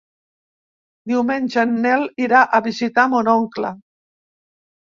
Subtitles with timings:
[1.11, 3.75] Diumenge en Nel irà a visitar mon oncle.